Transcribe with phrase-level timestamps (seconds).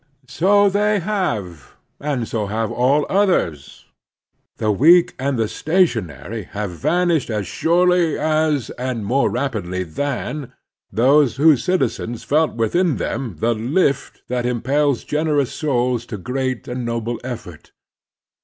[0.27, 3.85] So they have; and so have all others.
[4.57, 10.53] The weak and the stationary have van ished as surely as, and more rapidly than,
[10.91, 16.83] those whose citizens felt within them the lift that impels generous souls to great and
[16.83, 17.71] noble effort.